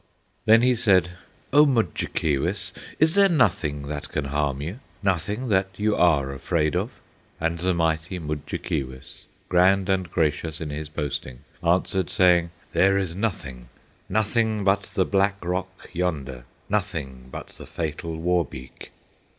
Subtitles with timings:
[0.45, 1.11] Then he said,
[1.53, 4.79] "O Mudjekeewis, Is there nothing that can harm you?
[5.03, 6.89] Nothing that you are afraid of?"
[7.39, 13.69] And the mighty Mudjekeewis, Grand and gracious in his boasting, Answered, saying, "There is nothing,
[14.09, 18.89] Nothing but the black rock yonder, Nothing but the fatal Wawbeek!"